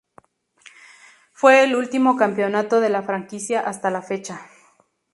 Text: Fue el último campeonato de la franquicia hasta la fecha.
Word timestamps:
Fue 1.31 1.63
el 1.63 1.75
último 1.75 2.15
campeonato 2.17 2.79
de 2.81 2.89
la 2.89 3.03
franquicia 3.03 3.59
hasta 3.59 3.91
la 3.91 4.01
fecha. 4.01 4.47